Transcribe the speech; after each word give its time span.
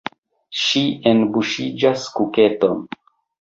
Ŝi 0.61 0.81
enbuŝigas 1.11 2.07
kuketon. 2.17 2.83